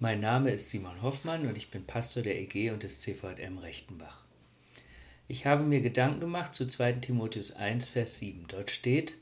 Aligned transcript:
Mein 0.00 0.18
Name 0.18 0.50
ist 0.50 0.70
Simon 0.70 1.02
Hoffmann 1.02 1.46
und 1.46 1.56
ich 1.56 1.70
bin 1.70 1.86
Pastor 1.86 2.24
der 2.24 2.36
EG 2.40 2.72
und 2.72 2.82
des 2.82 3.00
CVM 3.00 3.58
Rechtenbach. 3.58 4.24
Ich 5.28 5.46
habe 5.46 5.62
mir 5.62 5.82
Gedanken 5.82 6.18
gemacht 6.18 6.52
zu 6.52 6.66
2. 6.66 6.94
Timotheus 6.94 7.52
1, 7.52 7.86
Vers 7.86 8.18
7. 8.18 8.46
Dort 8.48 8.72
steht, 8.72 9.14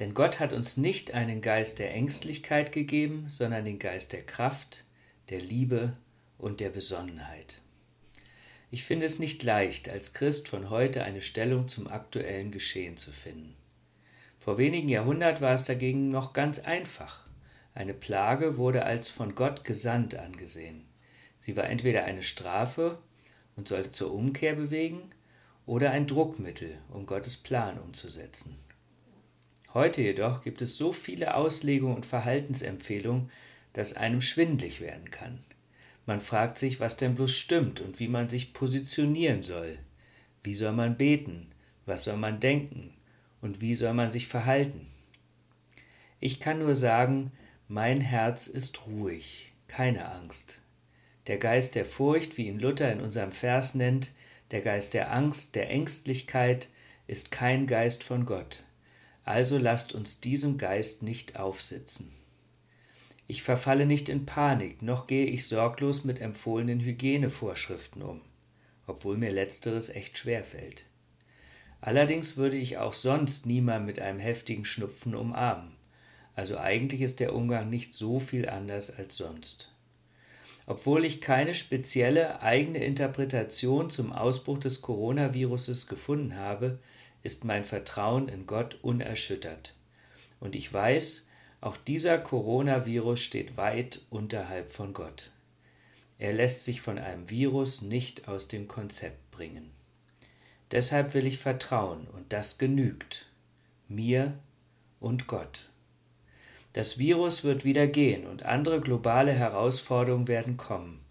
denn 0.00 0.12
Gott 0.12 0.40
hat 0.40 0.52
uns 0.52 0.76
nicht 0.76 1.14
einen 1.14 1.40
Geist 1.40 1.78
der 1.78 1.94
Ängstlichkeit 1.94 2.70
gegeben, 2.70 3.28
sondern 3.30 3.64
den 3.64 3.78
Geist 3.78 4.12
der 4.12 4.22
Kraft, 4.22 4.84
der 5.30 5.40
Liebe 5.40 5.96
und 6.36 6.60
der 6.60 6.68
Besonnenheit. 6.68 7.62
Ich 8.70 8.84
finde 8.84 9.06
es 9.06 9.18
nicht 9.18 9.42
leicht, 9.42 9.88
als 9.88 10.12
Christ 10.12 10.48
von 10.48 10.68
heute 10.68 11.02
eine 11.02 11.22
Stellung 11.22 11.66
zum 11.66 11.88
aktuellen 11.88 12.50
Geschehen 12.50 12.98
zu 12.98 13.10
finden. 13.10 13.56
Vor 14.38 14.58
wenigen 14.58 14.90
Jahrhunderten 14.90 15.40
war 15.40 15.54
es 15.54 15.64
dagegen 15.64 16.10
noch 16.10 16.34
ganz 16.34 16.58
einfach. 16.58 17.23
Eine 17.74 17.94
Plage 17.94 18.56
wurde 18.56 18.84
als 18.84 19.08
von 19.08 19.34
Gott 19.34 19.64
gesandt 19.64 20.14
angesehen. 20.14 20.84
Sie 21.38 21.56
war 21.56 21.64
entweder 21.64 22.04
eine 22.04 22.22
Strafe 22.22 22.98
und 23.56 23.66
sollte 23.66 23.90
zur 23.90 24.14
Umkehr 24.14 24.54
bewegen 24.54 25.10
oder 25.66 25.90
ein 25.90 26.06
Druckmittel, 26.06 26.78
um 26.90 27.06
Gottes 27.06 27.36
Plan 27.36 27.78
umzusetzen. 27.78 28.56
Heute 29.72 30.02
jedoch 30.02 30.42
gibt 30.44 30.62
es 30.62 30.76
so 30.76 30.92
viele 30.92 31.34
Auslegungen 31.34 31.96
und 31.96 32.06
Verhaltensempfehlungen, 32.06 33.30
dass 33.72 33.96
einem 33.96 34.20
schwindlig 34.20 34.80
werden 34.80 35.10
kann. 35.10 35.42
Man 36.06 36.20
fragt 36.20 36.58
sich, 36.58 36.78
was 36.78 36.96
denn 36.96 37.16
bloß 37.16 37.34
stimmt 37.34 37.80
und 37.80 37.98
wie 37.98 38.08
man 38.08 38.28
sich 38.28 38.52
positionieren 38.52 39.42
soll. 39.42 39.78
Wie 40.44 40.54
soll 40.54 40.72
man 40.72 40.96
beten? 40.96 41.48
Was 41.86 42.04
soll 42.04 42.18
man 42.18 42.38
denken? 42.38 42.94
Und 43.40 43.60
wie 43.60 43.74
soll 43.74 43.94
man 43.94 44.12
sich 44.12 44.28
verhalten? 44.28 44.86
Ich 46.20 46.38
kann 46.38 46.60
nur 46.60 46.76
sagen, 46.76 47.32
mein 47.68 48.02
Herz 48.02 48.46
ist 48.46 48.86
ruhig, 48.86 49.52
keine 49.68 50.10
Angst. 50.10 50.60
Der 51.26 51.38
Geist 51.38 51.74
der 51.74 51.86
Furcht, 51.86 52.36
wie 52.36 52.48
ihn 52.48 52.58
Luther 52.58 52.92
in 52.92 53.00
unserem 53.00 53.32
Vers 53.32 53.74
nennt, 53.74 54.12
der 54.50 54.60
Geist 54.60 54.92
der 54.92 55.12
Angst, 55.12 55.54
der 55.54 55.70
Ängstlichkeit, 55.70 56.68
ist 57.06 57.30
kein 57.30 57.66
Geist 57.66 58.04
von 58.04 58.26
Gott. 58.26 58.64
Also 59.24 59.56
lasst 59.56 59.94
uns 59.94 60.20
diesem 60.20 60.58
Geist 60.58 61.02
nicht 61.02 61.36
aufsitzen. 61.36 62.12
Ich 63.26 63.42
verfalle 63.42 63.86
nicht 63.86 64.10
in 64.10 64.26
Panik, 64.26 64.82
noch 64.82 65.06
gehe 65.06 65.26
ich 65.26 65.46
sorglos 65.46 66.04
mit 66.04 66.20
empfohlenen 66.20 66.80
Hygienevorschriften 66.80 68.02
um, 68.02 68.20
obwohl 68.86 69.16
mir 69.16 69.32
letzteres 69.32 69.88
echt 69.88 70.18
schwer 70.18 70.44
fällt. 70.44 70.84
Allerdings 71.80 72.36
würde 72.36 72.56
ich 72.56 72.76
auch 72.76 72.92
sonst 72.92 73.46
niemand 73.46 73.86
mit 73.86 74.00
einem 74.00 74.18
heftigen 74.18 74.66
Schnupfen 74.66 75.14
umarmen. 75.14 75.72
Also 76.34 76.58
eigentlich 76.58 77.00
ist 77.00 77.20
der 77.20 77.34
Umgang 77.34 77.70
nicht 77.70 77.94
so 77.94 78.18
viel 78.18 78.48
anders 78.48 78.90
als 78.90 79.16
sonst. 79.16 79.70
Obwohl 80.66 81.04
ich 81.04 81.20
keine 81.20 81.54
spezielle 81.54 82.40
eigene 82.40 82.82
Interpretation 82.82 83.90
zum 83.90 84.12
Ausbruch 84.12 84.58
des 84.58 84.80
Coronaviruses 84.80 85.86
gefunden 85.86 86.36
habe, 86.36 86.78
ist 87.22 87.44
mein 87.44 87.64
Vertrauen 87.64 88.28
in 88.28 88.46
Gott 88.46 88.78
unerschüttert. 88.82 89.74
Und 90.40 90.54
ich 90.54 90.72
weiß, 90.72 91.26
auch 91.60 91.76
dieser 91.76 92.18
Coronavirus 92.18 93.20
steht 93.20 93.56
weit 93.56 94.00
unterhalb 94.10 94.68
von 94.68 94.92
Gott. 94.92 95.30
Er 96.18 96.32
lässt 96.32 96.64
sich 96.64 96.80
von 96.80 96.98
einem 96.98 97.28
Virus 97.30 97.82
nicht 97.82 98.28
aus 98.28 98.48
dem 98.48 98.68
Konzept 98.68 99.30
bringen. 99.30 99.70
Deshalb 100.70 101.14
will 101.14 101.26
ich 101.26 101.38
vertrauen, 101.38 102.06
und 102.08 102.32
das 102.32 102.58
genügt 102.58 103.30
mir 103.88 104.38
und 105.00 105.26
Gott. 105.26 105.70
Das 106.74 106.98
Virus 106.98 107.44
wird 107.44 107.64
wieder 107.64 107.86
gehen 107.86 108.26
und 108.26 108.42
andere 108.42 108.80
globale 108.80 109.32
Herausforderungen 109.32 110.26
werden 110.26 110.56
kommen. 110.56 111.04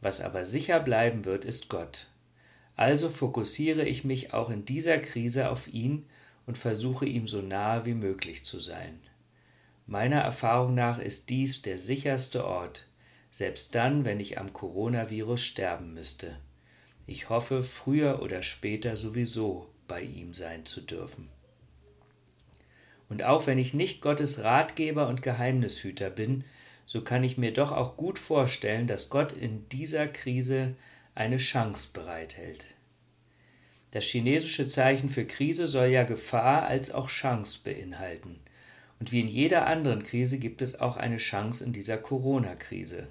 Was 0.00 0.22
aber 0.22 0.46
sicher 0.46 0.80
bleiben 0.80 1.26
wird, 1.26 1.44
ist 1.44 1.68
Gott. 1.68 2.06
Also 2.76 3.10
fokussiere 3.10 3.84
ich 3.84 4.04
mich 4.04 4.32
auch 4.32 4.48
in 4.48 4.64
dieser 4.64 4.96
Krise 4.98 5.50
auf 5.50 5.68
ihn 5.68 6.06
und 6.46 6.56
versuche 6.56 7.04
ihm 7.04 7.28
so 7.28 7.42
nahe 7.42 7.84
wie 7.84 7.92
möglich 7.92 8.44
zu 8.46 8.58
sein. 8.58 9.00
Meiner 9.86 10.22
Erfahrung 10.22 10.74
nach 10.74 10.98
ist 10.98 11.28
dies 11.28 11.60
der 11.60 11.76
sicherste 11.76 12.46
Ort, 12.46 12.86
selbst 13.30 13.74
dann, 13.74 14.06
wenn 14.06 14.18
ich 14.18 14.38
am 14.38 14.54
Coronavirus 14.54 15.42
sterben 15.42 15.92
müsste. 15.92 16.38
Ich 17.06 17.28
hoffe, 17.28 17.62
früher 17.62 18.22
oder 18.22 18.42
später 18.42 18.96
sowieso 18.96 19.68
bei 19.86 20.00
ihm 20.00 20.32
sein 20.32 20.64
zu 20.64 20.80
dürfen. 20.80 21.28
Und 23.08 23.22
auch 23.22 23.46
wenn 23.46 23.58
ich 23.58 23.74
nicht 23.74 24.00
Gottes 24.00 24.42
Ratgeber 24.42 25.08
und 25.08 25.22
Geheimnishüter 25.22 26.10
bin, 26.10 26.44
so 26.86 27.02
kann 27.02 27.24
ich 27.24 27.38
mir 27.38 27.52
doch 27.52 27.72
auch 27.72 27.96
gut 27.96 28.18
vorstellen, 28.18 28.86
dass 28.86 29.10
Gott 29.10 29.32
in 29.32 29.68
dieser 29.68 30.06
Krise 30.08 30.74
eine 31.14 31.36
Chance 31.36 31.88
bereithält. 31.92 32.74
Das 33.92 34.04
chinesische 34.04 34.68
Zeichen 34.68 35.10
für 35.10 35.26
Krise 35.26 35.66
soll 35.66 35.88
ja 35.88 36.04
Gefahr 36.04 36.66
als 36.66 36.90
auch 36.90 37.08
Chance 37.08 37.60
beinhalten. 37.62 38.40
Und 38.98 39.12
wie 39.12 39.20
in 39.20 39.28
jeder 39.28 39.66
anderen 39.66 40.02
Krise 40.02 40.38
gibt 40.38 40.62
es 40.62 40.80
auch 40.80 40.96
eine 40.96 41.18
Chance 41.18 41.64
in 41.64 41.72
dieser 41.72 41.98
Corona-Krise. 41.98 43.08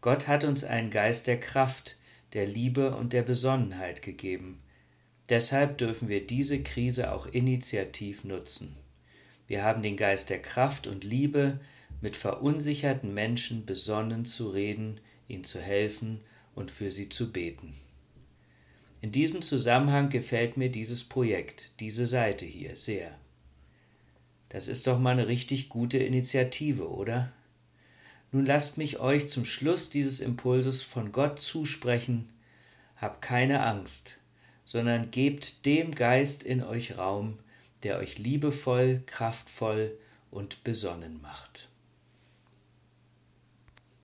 Gott 0.00 0.28
hat 0.28 0.44
uns 0.44 0.62
einen 0.62 0.90
Geist 0.90 1.26
der 1.26 1.40
Kraft, 1.40 1.96
der 2.34 2.46
Liebe 2.46 2.94
und 2.94 3.12
der 3.12 3.22
Besonnenheit 3.22 4.02
gegeben. 4.02 4.62
Deshalb 5.28 5.78
dürfen 5.78 6.08
wir 6.08 6.24
diese 6.24 6.62
Krise 6.62 7.12
auch 7.12 7.26
initiativ 7.26 8.22
nutzen. 8.22 8.76
Wir 9.46 9.62
haben 9.62 9.82
den 9.82 9.96
Geist 9.96 10.30
der 10.30 10.42
Kraft 10.42 10.86
und 10.86 11.04
Liebe, 11.04 11.60
mit 12.00 12.16
verunsicherten 12.16 13.14
Menschen 13.14 13.64
besonnen 13.64 14.26
zu 14.26 14.50
reden, 14.50 15.00
ihnen 15.28 15.44
zu 15.44 15.60
helfen 15.60 16.20
und 16.54 16.70
für 16.70 16.90
sie 16.90 17.08
zu 17.08 17.32
beten. 17.32 17.74
In 19.00 19.12
diesem 19.12 19.42
Zusammenhang 19.42 20.10
gefällt 20.10 20.56
mir 20.56 20.70
dieses 20.70 21.04
Projekt, 21.04 21.70
diese 21.80 22.06
Seite 22.06 22.44
hier 22.44 22.76
sehr. 22.76 23.16
Das 24.48 24.68
ist 24.68 24.86
doch 24.86 24.98
mal 24.98 25.10
eine 25.10 25.28
richtig 25.28 25.68
gute 25.68 25.98
Initiative, 25.98 26.88
oder? 26.88 27.32
Nun 28.32 28.46
lasst 28.46 28.78
mich 28.78 28.98
euch 28.98 29.28
zum 29.28 29.44
Schluss 29.44 29.90
dieses 29.90 30.20
Impulses 30.20 30.82
von 30.82 31.12
Gott 31.12 31.40
zusprechen, 31.40 32.28
habt 32.96 33.22
keine 33.22 33.62
Angst, 33.62 34.18
sondern 34.64 35.10
gebt 35.10 35.66
dem 35.66 35.94
Geist 35.94 36.42
in 36.42 36.62
euch 36.62 36.98
Raum, 36.98 37.38
der 37.82 37.98
euch 37.98 38.18
liebevoll, 38.18 39.02
kraftvoll 39.06 39.96
und 40.30 40.64
besonnen 40.64 41.20
macht. 41.20 41.68